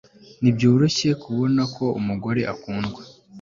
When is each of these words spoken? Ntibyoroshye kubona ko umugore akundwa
Ntibyoroshye 0.41 1.09
kubona 1.23 1.61
ko 1.75 1.85
umugore 1.99 2.41
akundwa 2.53 3.01